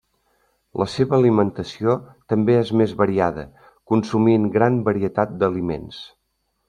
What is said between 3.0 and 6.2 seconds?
variada, consumint gran varietat d'aliments.